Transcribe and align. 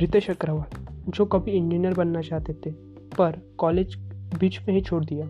रितेश 0.00 0.30
अग्रवाल, 0.30 0.86
जो 1.08 1.24
कभी 1.24 1.50
इंजीनियर 1.50 1.94
बनना 1.94 2.20
चाहते 2.20 2.52
थे, 2.52 2.70
पर 3.18 3.54
कॉलेज 3.58 3.96
बीच 4.40 4.60
में 4.68 4.74
ही 4.74 4.80
छोड़ 4.80 5.04
दिया। 5.04 5.26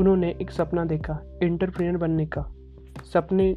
उन्होंने 0.00 0.36
एक 0.42 0.50
सपना 0.50 0.84
देखा 0.84 1.20
इंटरप्रेन्योर 1.42 2.00
बनने 2.00 2.26
का। 2.26 2.42
सपने, 3.12 3.54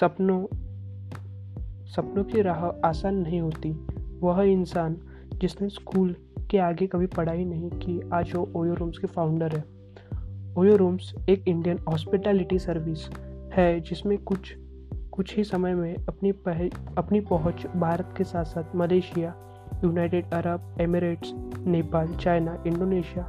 सपनों 0.00 0.46
सपनों 1.86 2.24
की 2.24 2.42
राह 2.42 2.64
आसान 2.64 3.14
नहीं 3.14 3.40
होती। 3.40 3.86
वह 4.20 4.42
इंसान 4.42 4.96
जिसने 5.34 5.68
स्कूल 5.68 6.16
के 6.50 6.58
आगे 6.58 6.86
कभी 6.86 7.06
पढ़ाई 7.06 7.44
नहीं 7.44 7.70
की, 7.70 8.00
आज 8.12 8.32
वो 8.34 8.50
ओयो 8.56 8.74
रूम्स 8.74 8.98
के 8.98 9.06
फाउंडर 9.06 9.56
है। 9.56 9.64
ओयो 10.58 10.76
रूम्स 10.76 11.14
एक 11.28 11.48
इंडियन 11.48 11.78
हॉस्पिटैलिटी 11.78 12.58
सर्विस 12.58 13.10
है, 13.52 13.80
जिसमें 13.80 14.18
कुछ 14.18 14.56
कुछ 15.18 15.36
ही 15.36 15.44
समय 15.44 15.74
में 15.74 15.96
अपनी 15.96 16.32
पह, 16.32 16.70
अपनी 16.98 17.20
पहुँच 17.20 17.66
भारत 17.76 18.14
के 18.16 18.24
साथ 18.24 18.44
साथ 18.44 18.76
Malaysia 18.76 19.34
United 19.84 20.30
Arab 20.32 20.76
Emirates 20.80 21.32
Nepal 21.66 22.16
China 22.16 22.64
Indonesia 22.66 23.24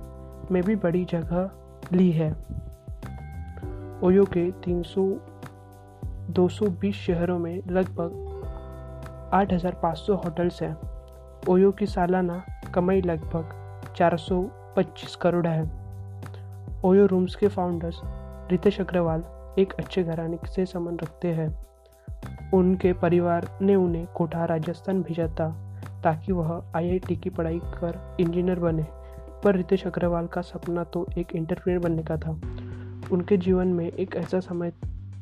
में 0.51 0.63
भी 0.63 0.75
बड़ी 0.75 1.05
जगह 1.05 1.51
ली 1.93 2.11
है। 2.11 2.31
ओयो 4.03 4.25
के 4.25 4.51
300 4.51 5.21
220 6.29 6.91
शहरों 6.91 7.39
में 7.39 7.61
लगभग 7.67 8.11
8,500 9.33 10.15
होटल्स 10.15 10.61
हैं। 10.63 10.77
ओयो 11.49 11.71
की 11.71 11.85
सालाना 11.85 12.43
कमाई 12.75 13.01
लगभग 13.01 13.49
425 13.95 15.15
करोड़ 15.15 15.47
है। 15.47 15.63
ओयो 16.85 17.05
रूम्स 17.05 17.35
के 17.35 17.47
फाउंडर्स 17.47 18.01
रितेश 18.51 18.81
अग्रवाल 18.81 19.23
एक 19.59 19.73
अच्छे 19.73 20.03
घराने 20.03 20.37
से 20.45 20.65
संबंध 20.65 21.03
रखते 21.03 21.27
हैं। 21.27 21.68
उनके 22.53 22.93
परिवार 22.93 23.47
ने 23.61 23.75
उन्हें 23.75 24.05
कोटा 24.15 24.45
राजस्थान 24.45 25.01
भेजा 25.01 25.27
था, 25.27 25.49
ताकि 26.03 26.31
वह 26.31 26.71
आईआईटी 26.75 27.15
की 27.15 27.29
पढ़ाई 27.29 27.59
कर 27.59 28.17
इंजीनियर 28.19 28.59
बने। 28.59 28.85
पर 29.43 29.55
रितेश 29.55 29.85
अग्रवाल 29.87 30.27
का 30.27 30.41
सपना 30.41 30.83
तो 30.83 31.05
एक 31.17 31.35
इंटरप्रेनर 31.35 31.79
बनने 31.79 32.03
का 32.03 32.17
था। 32.17 32.31
उनके 33.11 33.37
जीवन 33.37 33.67
में 33.67 33.87
एक 33.87 34.15
ऐसा 34.15 34.39
समय 34.39 34.71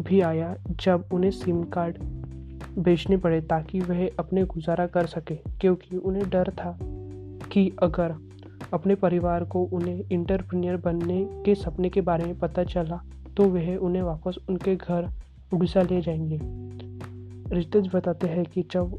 भी 0.02 0.22
आया 0.22 0.56
जब 0.70 1.10
उन्हें 1.14 1.32
सिम 1.32 1.64
कार्ड 1.64 1.98
बेचने 2.80 3.18
पड़े 3.18 3.42
ताकि 3.42 3.80
वह 3.80 4.10
अपने 4.20 4.44
गुजारा 4.46 4.88
कर 4.88 5.06
सके, 5.06 5.36
क्योंकि 5.36 5.98
उन्हें 5.98 6.30
डर 6.30 6.50
था 6.50 6.78
कि 7.52 7.72
अगर 7.84 8.16
अपने 8.74 8.96
परिवार 8.96 9.44
को 9.44 9.64
उन्हें 9.64 10.04
इंटरप्रेन्योर 10.12 10.78
बनने 10.78 11.24
के 11.46 11.56
सपने 11.56 11.90
के 11.90 12.02
बारे 12.02 12.26
में 12.26 12.38
पता 12.40 12.64
चला 12.64 13.02
तो 13.38 13.44
वह 13.44 13.76
उन्हें 13.76 14.02
वापस 14.04 14.38
उनके 14.50 14.76
घर 14.76 15.08
उड़ीसा 15.54 15.82
ले 15.82 16.02
जाएँगे। 16.02 16.40
रितेश 17.56 17.88
बताते 17.96 18.28
हैं 18.28 18.46
कि 18.46 18.64
जब 18.72 18.98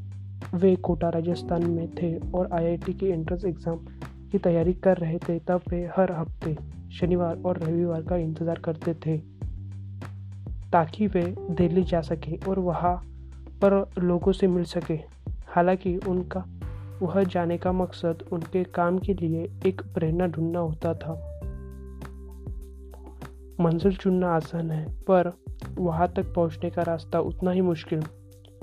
वे 0.55 0.77
कोटा, 0.77 1.09
राजस्थान 1.09 1.71
में 1.71 1.89
थे 1.95 2.17
और 2.19 2.49
आईआईटी 2.53 2.93
के 2.95 3.07
एंट्रेंस 3.07 3.45
एग्ज़ाम 3.45 3.77
की 4.33 4.39
तैयारी 4.39 4.73
कर 4.75 4.97
रहे 4.97 5.19
थे, 5.19 5.39
तब 5.39 5.61
वे 5.69 5.91
हर 5.97 6.13
हफ़्ते, 6.13 6.57
शनिवार 6.91 7.37
और 7.37 7.59
रविवार 7.59 8.03
का 8.03 8.17
इंतज़ार 8.17 8.59
करते 8.59 8.95
थे 8.95 9.19
ताकि 10.73 11.07
वे 11.07 11.35
दिल्ली 11.51 11.85
जा 11.85 12.01
सके 12.01 12.37
और 12.49 12.59
वहाँ 12.59 12.97
पर 13.65 13.91
लोगों 13.99 14.33
से 14.33 14.47
मिल 14.47 14.65
सके। 14.65 14.99
हालाँकि 15.47 15.97
उनका, 15.97 16.45
वह 17.03 17.23
जाने 17.25 17.59
का 17.59 17.73
मकसद 17.73 18.25
उनके 18.33 18.65
काम 18.65 18.99
के 18.99 19.15
लिए 19.15 19.49
एक 19.67 19.83
प्रेरणा 19.95 20.27
ढूंढना 20.27 20.59
होता 20.59 20.95
था। 20.95 21.28
मंजिल 23.61 23.97
चुनना 23.97 24.31
आसान 24.31 24.71
है, 24.71 24.93
पर 24.93 25.33
वहाँ 25.79 26.13
तक 26.17 26.35
पहुँचने 26.35 26.71
का 26.71 26.83
रास्ता 26.83 27.21
उतना 27.21 27.51
ही 27.51 27.61
मुश्किल। 27.61 28.03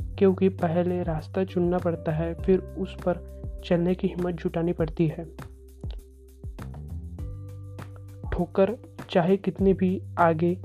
क्योंकि 0.01 0.49
पहले 0.49 1.03
रास्ता 1.03 1.43
चुनना 1.43 1.77
पड़ता 1.77 2.11
है, 2.11 2.33
फिर 2.33 2.59
उस 2.59 2.95
पर 2.95 3.35
चलने 3.65 3.95
की 3.95 4.07
हिम्मत 4.07 4.33
जुटानी 4.35 4.73
पड़ती 4.73 5.07
है। 5.07 5.25
ठोकर, 8.33 8.77
चाहे 9.09 9.37
कितनी 9.37 9.73
भी 9.73 10.01
आगे, 10.19 10.55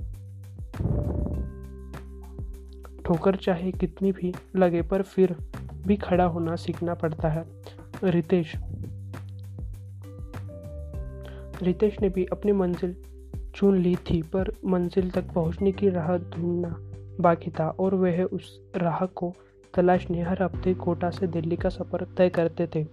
ठोकर 3.04 3.36
चाहे 3.36 3.72
कितनी 3.72 4.12
भी 4.12 4.34
लगे, 4.56 4.82
पर 4.82 5.02
फिर 5.02 5.36
भी 5.86 5.96
खड़ा 5.96 6.24
होना 6.24 6.56
सीखना 6.56 6.94
पड़ता 6.94 7.28
है। 7.28 7.44
रितेश 8.04 8.52
रितेश 11.62 12.00
ने 12.00 12.08
भी 12.08 12.24
अपनी 12.24 12.52
मंजिल 12.52 12.96
चुन 13.54 13.78
ली 13.78 13.94
थी, 13.96 14.22
पर 14.22 14.52
मंजिल 14.64 15.10
तक 15.10 15.32
पहुँचने 15.34 15.72
की 15.72 15.88
राह 15.88 16.16
ढूंढना 16.16 16.76
बाकी 17.20 17.50
था 17.50 17.68
और 17.70 17.94
वह 17.94 18.22
उस 18.22 18.60
राह 18.76 19.04
को 19.06 19.34
तलाशने 19.74 20.22
हर 20.22 20.42
हफ़्ते 20.42 20.74
कोटा 20.74 21.10
से 21.10 21.26
दिल्ली 21.26 21.56
का 21.56 21.68
सफ़र 21.68 22.06
तय 22.16 22.28
करते 22.28 22.66
थे। 22.66 22.84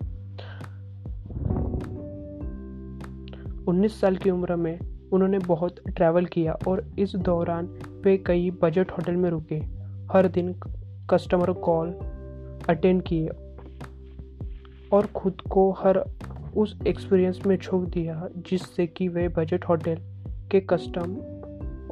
19 3.66 4.02
साल 4.02 4.16
की 4.16 4.30
उम्र 4.30 4.56
में 4.56 4.80
उन्होंने 5.14 5.40
बहुत 5.40 5.76
ट्रैवल 5.88 6.26
किया 6.26 6.58
और 6.68 6.86
इस 7.00 7.16
दौरान 7.16 7.66
वे 8.04 8.18
कई 8.18 8.52
बजट 8.52 8.92
होटल 8.92 9.16
में 9.16 9.30
रुके। 9.30 9.56
हर 10.12 10.28
दिन 10.28 10.56
कस्टमर 11.10 11.52
कॉल 11.54 11.90
अटेंड 12.70 13.02
किए 13.02 13.28
और 14.94 15.06
खुद 15.06 15.42
को 15.42 15.72
हर 15.72 16.04
उस 16.58 16.78
एक्सपीरियंस 16.88 17.40
में 17.46 17.58
झोंक 17.58 17.90
दिया, 17.90 18.28
जिससे 18.38 18.88
कि 18.88 19.08
वे 19.08 19.28
बजट 19.28 19.66
होटल 19.66 19.98
के 20.52 20.60
कस्टम 20.60 21.16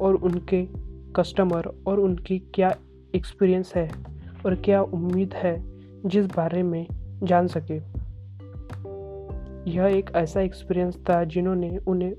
और 0.00 0.14
उनके 0.14 0.68
कस्टमर 1.16 1.82
और 1.86 2.00
उनकी 2.00 2.38
क्या 2.38 2.74
एक्सपीरियंस 3.14 3.72
है 3.74 3.90
और 4.46 4.54
क्या 4.54 4.82
उम्मीद 4.82 5.34
है 5.34 5.64
जिस 6.08 6.26
बारे 6.26 6.62
में 6.62 6.86
जान 7.22 7.46
सके। 7.46 7.76
यह 9.70 9.84
एक 9.86 10.10
ऐसा 10.14 10.40
एक्सपीरियंस 10.40 10.96
था 11.08 11.24
जिन्होंने 11.24 11.78
उन्हें 11.78 12.12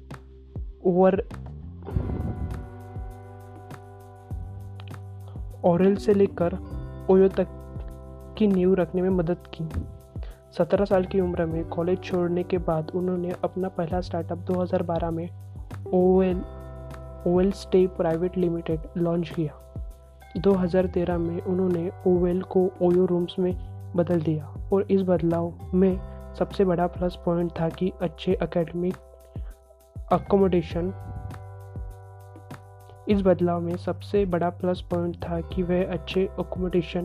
ओवर 0.86 1.28
ओरल 5.66 5.96
से 5.96 6.14
लेकर 6.14 6.58
ओयो 7.10 7.28
तक 7.28 7.48
की 8.38 8.48
नींव 8.48 8.74
रखने 8.74 9.02
में 9.02 9.10
मदद 9.10 9.38
की। 9.54 9.70
सत्रह 10.58 10.86
साल 10.86 11.06
की 11.06 11.20
उम्र 11.20 11.46
में 11.46 11.66
कॉलेज 11.66 12.00
छोड़ने 12.00 12.44
के 12.44 12.58
बाद 12.58 12.92
उन्होंने 12.96 13.34
अपना 13.44 13.70
पहला 13.70 14.02
स्टार्टअप 14.02 14.38
2012 14.38 15.12
में 15.12 15.47
OL 15.94 16.42
Oravel 17.28 17.52
stay 17.52 17.88
private 17.88 18.38
limited 18.38 18.80
launch 18.98 19.30
किया। 19.30 19.54
2013 20.38 21.18
में 21.18 21.42
उन्होंने 21.42 21.92
ओवेल 22.08 22.42
को 22.42 22.72
ओयो 22.82 23.06
रूम्स 23.06 23.36
में 23.40 23.54
बदल 23.96 24.22
दिया 24.22 24.46
और 24.74 24.88
इस 24.92 25.02
बदलाव 25.02 25.54
में 25.74 26.00
सबसे 26.36 26.66
बड़ा 26.66 26.88
प्लस 26.88 27.20
पॉइंट 27.26 27.52
था 27.52 27.70
कि 27.70 27.92
अच्छे 28.02 28.38
एकेडमिक 28.44 28.96
अकोमोडेशन 30.12 30.94
इस 33.10 33.22
बदलाव 33.22 33.62
में 33.62 33.78
सबसे 33.78 34.26
बड़ा 34.26 34.50
प्लस 34.50 34.82
पॉइंट 34.82 35.16
था 35.16 35.42
कि 35.42 35.64
वह 35.64 35.92
अच्छे 35.92 36.26
अकोमोडेशन 36.26 37.02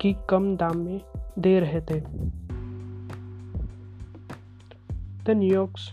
की 0.00 0.16
कम 0.30 0.56
दाम 0.56 0.76
में 0.76 1.00
दे 1.38 1.60
रहे 1.60 1.80
थे। 1.80 2.00
The 5.24 5.30
New Yorks 5.30 5.92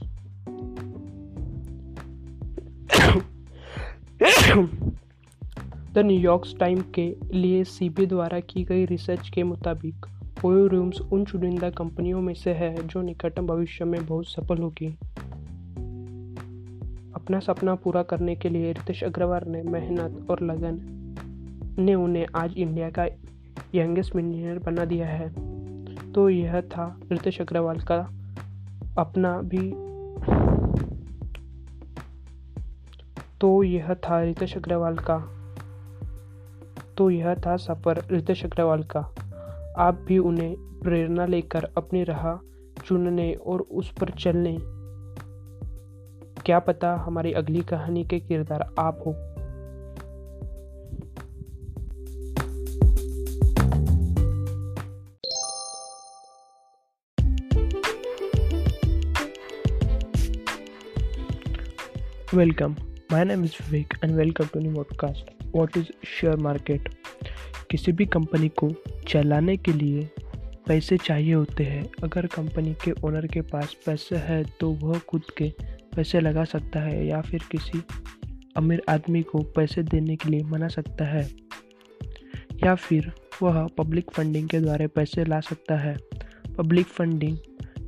the 4.43 5.97
New Yorks 5.97 6.55
time 6.59 6.81
के 6.81 7.15
लिए 7.33 7.63
सीबी 7.63 8.05
द्वारा 8.05 8.39
की 8.39 8.63
गई 8.63 8.85
रिसर्च 8.85 9.29
के 9.29 9.43
मुताबिक 9.43 10.05
ओयो 10.45 10.67
रूम्स 10.67 11.01
उन 11.01 11.25
चुनिंदा 11.25 11.69
कंपनियों 11.69 12.21
में 12.21 12.33
से 12.33 12.53
है 12.53 12.87
जो 12.87 13.01
निकटतम 13.01 13.47
भविष्य 13.47 13.85
में 13.85 14.05
बहुत 14.05 14.27
सफल 14.27 14.57
होगी। 14.57 14.87
अपना 17.15 17.39
सपना 17.39 17.75
पूरा 17.75 18.03
करने 18.03 18.35
के 18.35 18.49
लिए 18.49 18.71
रितेश 18.71 19.03
अग्रवाल 19.03 19.41
ने 19.47 19.63
मेहनत 19.63 20.27
और 20.29 20.41
लगन 20.41 20.79
ने 21.79 21.95
उन्हें 21.95 22.25
आज 22.35 22.57
इंडिया 22.57 22.89
का 22.89 23.05
यंगेस्ट 23.75 24.15
मिलीनियर 24.15 24.59
बना 24.59 24.85
दिया 24.85 25.07
है। 25.07 25.29
तो 26.11 26.29
यह 26.29 26.61
था 26.61 26.99
रितेश 27.11 27.41
अग्रवाल 27.41 27.79
का 27.79 27.97
अपना 28.97 29.41
भी 29.41 29.92
तो 33.43 33.63
यह 33.63 33.93
था 33.93 34.23
रितेश 34.23 34.57
अग्रवाल 34.57 34.95
का। 35.09 35.17
तो 36.97 37.09
यह 37.09 37.35
था 37.35 37.57
सफ़र 37.57 38.05
रितेश 38.11 38.45
अग्रवाल 38.45 38.83
का। 38.83 38.99
आप 39.77 39.95
भी 40.07 40.17
उन्हें 40.17 40.55
प्रेरणा 40.83 41.25
लेकर 41.25 41.67
अपनी 41.77 42.03
राह 42.03 42.37
चुनने 42.85 43.33
और 43.33 43.61
उस 43.61 43.93
पर 43.93 44.09
चलने। 44.09 44.57
क्या 46.41 46.59
पता 46.59 46.95
हमारी 46.95 47.33
अगली 47.33 47.61
कहानी 47.61 48.03
के 48.03 48.19
किरदार 48.19 48.73
आप 48.79 49.03
हो। 49.05 49.15
Welcome. 62.43 62.92
My 63.13 63.23
name 63.23 63.43
is 63.43 63.55
Vivek 63.63 63.93
and 64.01 64.15
welcome 64.17 64.47
to 64.53 64.59
new 64.59 64.71
podcast. 64.73 65.25
What 65.51 65.75
is 65.77 65.89
share 66.11 66.37
market? 66.37 66.87
किसी 67.71 67.91
भी 67.91 68.05
कंपनी 68.05 68.49
को 68.61 68.69
चलाने 69.07 69.57
के 69.57 69.73
लिए 69.73 70.09
पैसे 70.67 70.97
चाहिए 70.97 71.33
होते 71.33 71.63
हैं 71.63 71.83
अगर 72.03 72.27
कंपनी 72.35 72.73
के 72.85 72.91
ओनर 73.07 73.27
के 73.27 73.41
पास 73.41 73.75
पैसे 73.85 74.15
है 74.15 74.43
तो 74.59 74.71
वह 74.83 74.99
खुद 74.99 75.23
के 75.37 75.49
पैसे 75.95 76.19
लगा 76.19 76.43
सकता 76.43 76.79
है 76.79 77.05
या 77.07 77.21
फिर 77.21 77.43
किसी 77.51 77.83
अमीर 78.57 78.81
आदमी 78.89 79.21
को 79.21 79.43
पैसे 79.55 79.83
देने 79.83 80.15
के 80.15 80.29
लिए 80.29 80.43
मना 80.43 80.67
सकता 80.67 81.05
है 81.05 81.29
या 82.65 82.75
फिर 82.75 83.11
वह 83.41 83.67
पब्लिक 83.77 84.11
फंडिंग 84.11 84.49
के 84.49 84.59
द्वारा 84.59 84.87
पैसे 84.87 85.25
ला 85.25 85.39
सकता 85.39 85.77
है 85.77 85.97
पब्लिक 86.57 86.87
फंडिंग 86.87 87.37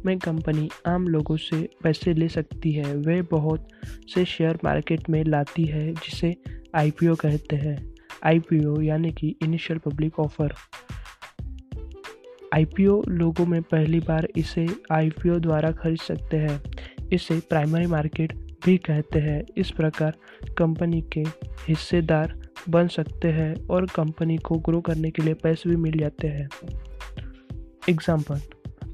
में 0.06 0.18
कंपनी 0.20 0.70
आम 0.88 1.08
लोगों 1.08 1.38
से 1.38 1.70
पैसे 1.84 2.14
ले 2.14 2.28
सकती 2.30 2.72
है। 2.72 2.96
वे 2.96 3.22
बहुत 3.22 3.68
से 4.14 4.26
शेयर 4.26 4.60
मार्केट 4.64 5.10
में 5.10 5.24
लाती 5.24 5.66
है, 5.66 5.94
जिसे 5.94 6.36
आईपीओ 6.76 7.16
कहते 7.16 7.56
हैं। 7.56 7.78
आईपीओ 8.24 8.82
यानी 8.82 9.12
कि 9.12 9.36
इनिशियल 9.44 9.80
पब्लिक 9.80 10.20
ऑफ़र 10.20 10.54
आईपीओ 12.54 13.02
लोगों 13.08 13.46
में 13.46 13.62
पहली 13.62 14.00
बार 14.00 14.28
इसे 14.38 14.68
आईपीओ 14.92 15.40
द्वारा 15.40 15.72
खरीद 15.72 16.00
सकते 16.00 16.38
हैं। 16.38 16.62
इसे 17.14 17.40
प्राइमरी 17.40 17.86
मार्केट 17.86 18.34
भी 18.66 18.78
कहते 18.78 19.20
हैं। 19.20 19.44
इस 19.58 19.72
प्रकार 19.72 20.18
कंपनी 20.58 21.02
के 21.14 21.24
हिस्सेदार 21.68 22.34
बन 22.70 22.88
सकते 22.88 23.28
हैं 23.28 23.54
और 23.68 23.86
कंपनी 23.86 24.38
को 24.38 24.58
ग्रो 24.60 24.82
करने 24.82 25.12
के 25.12 25.24
लिए 25.24 25.34
पैसे 25.34 25.70
भी 25.70 25.76
मिल 25.76 25.98
जाते 26.00 26.28
हैं। 26.28 26.48
एग्ज़ाम्पल 27.90 28.40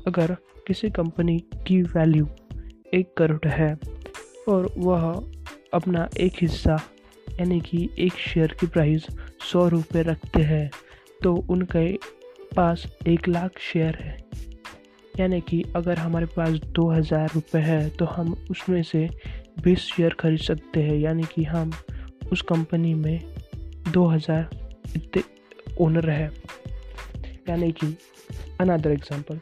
अगर 0.07 0.35
किसी 0.67 0.89
कंपनी 0.91 1.37
की 1.67 1.81
वैल्यू 1.83 2.27
एक 2.93 3.13
करोड़ 3.17 3.47
है 3.47 3.73
और 4.49 4.67
वह 4.77 5.11
अपना 5.73 6.07
एक 6.19 6.33
हिस्सा, 6.41 6.75
यानी 7.29 7.59
कि 7.61 7.89
एक 7.99 8.13
शेयर 8.13 8.55
की 8.59 8.67
प्राइस 8.67 9.05
सौ 9.51 9.67
रुपये 9.67 10.01
रखते 10.03 10.41
हैं 10.43 10.69
तो 11.23 11.33
उनके 11.49 11.91
पास 12.55 12.85
एक 13.07 13.27
लाख 13.27 13.59
शेयर 13.61 13.95
है। 13.95 14.17
यानी 15.13 15.39
कि 15.41 15.63
अगर 15.75 15.97
हमारे 15.97 16.25
पास 16.35 16.59
दो 16.75 16.89
हज़ार 16.89 17.29
रुपये 17.35 17.61
है 17.61 17.89
तो 17.89 18.05
हम 18.05 18.33
उसमें 18.51 18.81
से 18.83 19.07
बीस 19.63 19.79
शेयर 19.85 20.13
खरीद 20.19 20.39
सकते 20.39 20.83
हैं। 20.83 20.97
यानी 20.97 21.23
कि 21.35 21.43
हम 21.43 21.71
उस 22.31 22.41
कंपनी 22.49 22.93
में 22.93 23.19
दो 23.91 24.05
हज़ार 24.07 24.49
इतने 24.95 25.23
ओनर 25.81 26.09
है। 26.09 26.31
यानी 27.49 27.71
कि 27.73 27.95
अनदर 28.61 28.91
एग्जांपल 28.91 29.39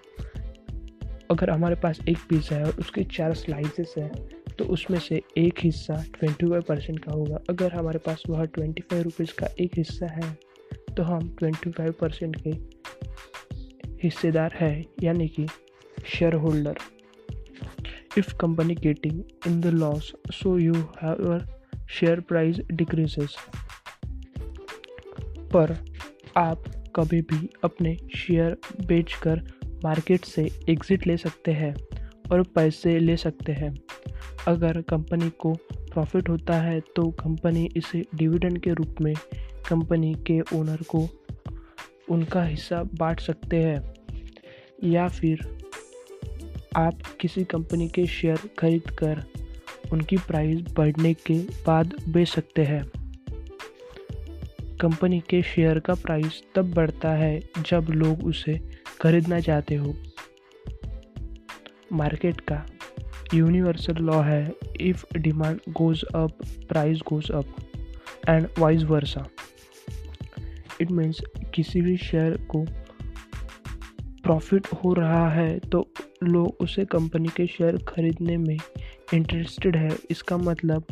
अगर 1.31 1.49
हमारे 1.49 1.75
पास 1.75 1.99
एक 2.09 2.17
पिज़्ज़ा 2.29 2.55
है 2.57 2.63
और 2.65 2.75
उसके 2.79 3.03
चार 3.15 3.33
स्लाइसेस 3.35 3.93
हैं 3.97 4.11
तो 4.57 4.65
उसमें 4.73 4.99
से 4.99 5.21
एक 5.37 5.59
हिस्सा 5.63 5.95
ट्वेंटी 6.13 6.45
फाइव 6.45 6.61
परसेंट 6.67 6.99
का 6.99 7.11
होगा। 7.11 7.39
अगर 7.49 7.73
हमारे 7.73 7.99
पास 8.05 8.23
वह 8.29 8.43
ट्वेंटी 8.45 8.81
फाइव 8.81 9.03
रुपीज़ 9.03 9.33
का 9.39 9.47
एक 9.61 9.77
हिस्सा 9.77 10.07
है 10.13 10.31
तो 10.97 11.03
हम 11.03 11.27
ट्वेंटी 11.39 11.71
फाइव 11.71 11.91
परसेंट 12.01 12.35
के 12.41 12.51
हिस्सेदार 14.03 14.53
है, 14.55 14.85
यानी 15.03 15.27
कि 15.27 15.45
share 16.07 16.33
holder 16.35 16.77
if 18.17 18.33
company 18.37 18.75
getting 18.75 19.21
in 19.47 19.59
the 19.61 19.73
loss 19.73 20.11
so 20.33 20.57
you 20.57 20.73
have 21.03 21.45
share 21.89 22.19
price 22.19 22.59
decreases 22.71 23.35
पर 25.53 25.77
आप 26.37 26.63
कभी 26.95 27.21
भी 27.21 27.49
अपने 27.63 27.95
शेयर 28.15 28.57
बेचकर 28.87 29.41
मार्केट 29.83 30.25
से 30.25 30.49
एग्ज़िट 30.69 31.07
ले 31.07 31.17
सकते 31.17 31.51
हैं 31.51 31.73
और 32.31 32.43
पैसे 32.55 32.97
ले 32.99 33.17
सकते 33.17 33.51
हैं। 33.51 33.73
अगर 34.47 34.81
कंपनी 34.81 35.29
को 35.29 35.53
प्रॉफिट 35.73 36.29
होता 36.29 36.61
है 36.61 36.79
तो 36.95 37.09
कंपनी 37.11 37.69
इसे 37.77 38.03
डिविडेंड 38.15 38.59
के 38.59 38.73
रूप 38.73 39.01
में 39.01 39.13
कंपनी 39.69 40.13
के 40.27 40.39
ओनर 40.57 40.83
को 40.87 41.07
उनका 42.09 42.43
हिस्सा 42.43 42.83
बांट 42.93 43.19
सकते 43.19 43.57
हैं। 43.57 43.93
या 44.83 45.07
फिर 45.07 45.47
आप 46.75 47.01
किसी 47.21 47.43
कंपनी 47.43 47.87
के 47.89 48.05
शेयर 48.07 48.49
खरीद 48.59 48.89
कर 48.89 49.23
उनकी 49.91 50.17
प्राइस 50.17 50.61
बढ़ने 50.77 51.13
के 51.25 51.39
बाद 51.67 51.93
बेच 52.09 52.27
सकते 52.27 52.63
हैं। 52.63 52.83
कंपनी 54.81 55.19
के 55.19 55.41
शेयर 55.41 55.79
का 55.79 55.93
प्राइस 55.93 56.41
तब 56.55 56.73
बढ़ता 56.73 57.11
है 57.11 57.39
जब 57.65 57.87
लोग 57.89 58.23
उसे 58.25 58.59
खरीदना 59.01 59.39
चाहते 59.39 59.75
हो? 59.75 59.93
मार्केट 61.93 62.41
का 62.41 62.65
यूनिवर्सल 63.33 63.93
लॉ 63.93 64.21
है 64.21 64.53
if 64.81 65.05
demand 65.17 65.59
goes 65.69 66.03
up 66.15 66.37
price 66.69 66.99
goes 67.07 67.31
up 67.31 67.45
and 68.29 68.47
vice 68.59 68.83
versa 68.83 69.27
it 70.81 70.91
means 70.91 71.21
किसी 71.55 71.81
भी 71.81 71.97
शेयर 71.97 72.37
को 72.51 72.65
प्रॉफिट 74.23 74.67
हो 74.73 74.93
रहा 74.93 75.29
है 75.29 75.59
तो 75.59 75.87
लोग 76.23 76.57
उसे 76.59 76.85
कंपनी 76.85 77.27
के 77.27 77.47
शेयर 77.47 77.77
खरीदने 77.77 78.37
में 78.37 78.57
इंटरेस्टेड 79.13 79.75
है। 79.75 79.97
इसका 80.09 80.37
मतलब 80.37 80.83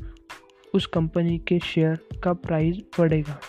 उस 0.73 0.85
कंपनी 0.85 1.37
के 1.37 1.59
शेयर 1.59 1.99
का 2.23 2.33
प्राइस 2.33 2.77
बढ़ेगा। 2.99 3.39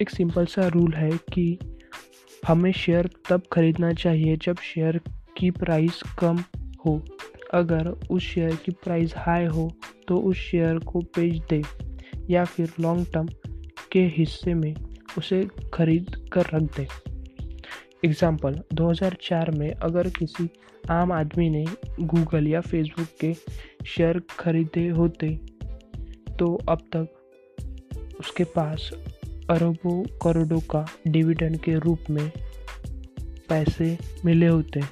एक 0.00 0.10
सिंपल 0.10 0.46
सा 0.46 0.66
रूल 0.66 0.92
है 0.94 1.10
कि 1.32 1.58
हमें 2.42 2.70
शेयर 2.72 3.08
तब 3.28 3.42
खरीदना 3.52 3.92
चाहिए 3.92 4.36
जब 4.36 4.58
शेयर 4.64 5.00
की 5.36 5.50
प्राइस 5.50 6.02
कम 6.18 6.38
हो। 6.86 6.94
अगर 7.54 7.88
उस 8.10 8.22
शेयर 8.22 8.54
की 8.56 8.72
प्राइस 8.84 9.14
हाई 9.16 9.46
हो 9.46 9.70
तो 10.08 10.16
उस 10.20 10.36
शेयर 10.36 10.78
को 10.78 11.00
बेच 11.16 11.42
दे 11.50 11.62
या 12.30 12.44
फिर 12.44 12.72
लॉन्ग 12.80 13.06
टर्म 13.14 13.28
के 13.92 14.04
हिस्से 14.16 14.54
में 14.54 14.74
उसे 15.18 15.44
खरीद 15.74 16.16
कर 16.32 16.46
रख 16.54 16.62
दे। 16.76 16.86
एग्ज़ाम्पल 18.04 18.60
2004 18.74 19.50
में 19.50 19.70
अगर 19.70 20.08
किसी 20.08 20.48
आम 20.90 21.12
आदमी 21.12 21.50
ने 21.50 21.64
गूगल 22.00 22.46
या 22.48 22.60
फेसबुक 22.60 23.08
के 23.20 23.34
शेयर 23.86 24.22
खरीदे 24.30 24.88
होते 24.88 25.34
तो 26.38 26.54
अब 26.68 26.88
तक 26.96 28.16
उसके 28.20 28.44
पास 28.44 28.90
अरबों 29.50 30.02
करोड़ों 30.22 30.60
का 30.60 30.84
डिविडेंड 31.08 31.56
के 31.56 31.74
रूप 31.74 31.98
में 32.10 32.30
पैसे 33.48 33.98
मिले 34.24 34.46
होते 34.46 34.80
हैं, 34.80 34.90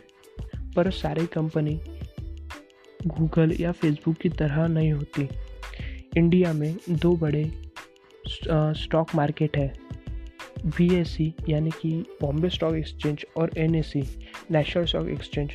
पर 0.77 0.91
सारी 0.91 1.27
कंपनी 1.27 1.81
गूगल 3.07 3.55
या 3.61 3.73
फेसबुक 3.73 4.17
की 4.17 4.29
तरह 4.29 4.67
नहीं 4.67 4.93
होती। 4.93 5.29
इंडिया 6.17 6.53
में 6.53 6.77
दो 6.91 7.17
बड़े 7.17 7.45
स्टॉक 8.27 9.15
मार्केट 9.15 9.57
है। 9.57 9.73
बी 10.67 10.89
यानी 11.49 11.71
कि 11.71 11.91
बॉम्बे 12.21 12.49
स्टॉक 12.49 12.75
एक्सचेंज 12.75 13.25
और 13.37 13.51
N 13.59 13.73
national 13.73 14.85
stock 14.85 15.09
exchange 15.09 15.51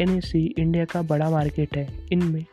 N 0.00 0.20
India 0.36 0.84
का 0.84 1.02
बड़ा 1.02 1.30
मार्केट 1.30 1.76
है। 1.76 1.88
इनमें 2.12 2.44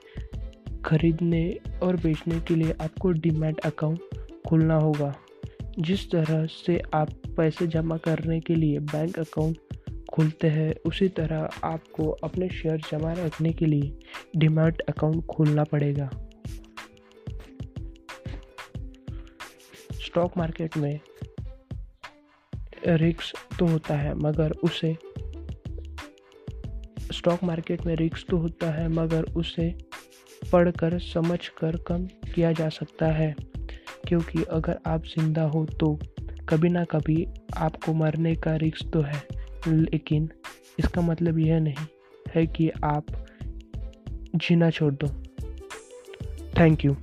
खरीदने 0.86 1.50
और 1.84 1.96
बेचने 1.96 2.40
के 2.40 2.56
लिए 2.56 2.74
आपको 2.82 3.12
डीमैट 3.12 3.60
अकाउंट 3.60 4.00
खोलना 4.48 4.76
होगा। 4.76 5.16
जिस 5.80 6.12
तरह 6.12 6.46
से 6.46 6.82
आप 6.94 7.10
पैसे 7.38 7.68
जमा 7.68 7.98
करने 7.98 8.40
के 8.40 8.56
लिए 8.56 8.80
बैंक 8.80 9.20
अकाउंट 9.20 9.58
खोलते 10.14 10.48
हैं, 10.48 10.74
उसी 10.86 11.08
तरह 11.08 11.50
आपको 11.64 12.10
अपने 12.10 12.50
शेयर 12.50 12.82
जमा 12.92 13.12
रखने 13.14 13.52
के 13.54 13.66
लिए 13.66 14.00
डिमाट 14.38 14.82
अकाउंट 14.82 15.26
खोलना 15.26 15.64
पड़ेगा। 15.64 16.10
स्टॉक 19.94 20.38
मार्केट 20.38 20.78
में 20.78 21.00
रिस्क 22.88 23.58
तो 23.60 23.66
होता 23.66 23.96
है, 23.96 24.14
मगर 24.16 24.52
उसे 24.52 24.96
स्टॉक 27.14 27.44
मार्केट 27.44 27.86
में 27.86 27.96
रिस्क 27.96 28.30
तो 28.30 28.38
होता 28.38 28.72
है, 28.72 28.88
मगर 28.90 29.24
उसे 29.24 29.76
पढ़कर, 30.52 31.00
समझकर 31.00 31.78
कम 31.78 32.06
किया 32.06 32.52
जा 32.52 32.70
सकता 32.70 33.06
है। 33.06 33.36
क्योंकि 34.08 34.44
अगर 34.44 34.80
आप 34.88 35.04
ज़िंदा 35.06 35.44
हो 35.44 35.66
तो 35.80 35.98
कभी 36.50 36.70
ना 36.70 36.84
कभी 36.84 37.26
आपको 37.58 37.94
मरने 37.94 38.36
का 38.36 38.56
रिक्स 38.56 38.86
तो 38.94 39.02
है, 39.02 39.22
लेकिन 39.68 40.30
इसका 40.80 41.02
मतलब 41.02 41.40
यह 41.40 41.60
नहीं 41.60 41.88
है 42.36 42.46
कि 42.48 42.70
आप 42.84 43.06
जीना 44.36 44.70
छोड़ 44.70 44.94
दो। 44.94 45.08
Thank 46.60 46.86
you 46.86 46.96